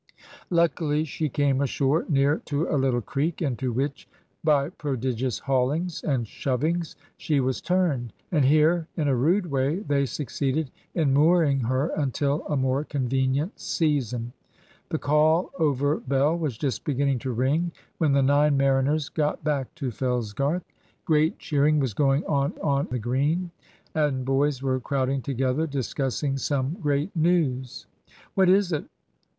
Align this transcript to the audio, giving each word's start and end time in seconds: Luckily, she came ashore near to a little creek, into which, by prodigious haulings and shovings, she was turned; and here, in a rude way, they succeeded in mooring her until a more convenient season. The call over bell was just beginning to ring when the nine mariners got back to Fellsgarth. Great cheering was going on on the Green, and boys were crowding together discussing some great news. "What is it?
Luckily, 0.49 1.03
she 1.03 1.29
came 1.29 1.61
ashore 1.61 2.05
near 2.09 2.39
to 2.45 2.67
a 2.67 2.75
little 2.75 3.01
creek, 3.01 3.39
into 3.39 3.71
which, 3.71 4.09
by 4.43 4.69
prodigious 4.69 5.37
haulings 5.37 6.03
and 6.03 6.27
shovings, 6.27 6.95
she 7.17 7.39
was 7.39 7.61
turned; 7.61 8.11
and 8.31 8.43
here, 8.43 8.87
in 8.97 9.07
a 9.07 9.15
rude 9.15 9.45
way, 9.51 9.75
they 9.81 10.07
succeeded 10.07 10.71
in 10.95 11.13
mooring 11.13 11.59
her 11.59 11.89
until 11.95 12.43
a 12.47 12.57
more 12.57 12.83
convenient 12.83 13.59
season. 13.59 14.33
The 14.89 14.97
call 14.97 15.51
over 15.59 15.97
bell 15.97 16.35
was 16.35 16.57
just 16.57 16.83
beginning 16.83 17.19
to 17.19 17.31
ring 17.31 17.71
when 17.99 18.13
the 18.13 18.23
nine 18.23 18.57
mariners 18.57 19.07
got 19.07 19.43
back 19.43 19.75
to 19.75 19.91
Fellsgarth. 19.91 20.63
Great 21.05 21.37
cheering 21.37 21.79
was 21.79 21.93
going 21.93 22.25
on 22.25 22.53
on 22.63 22.87
the 22.89 22.97
Green, 22.97 23.51
and 23.93 24.25
boys 24.25 24.63
were 24.63 24.79
crowding 24.79 25.21
together 25.21 25.67
discussing 25.67 26.37
some 26.37 26.77
great 26.81 27.15
news. 27.15 27.85
"What 28.33 28.49
is 28.49 28.71
it? 28.73 28.85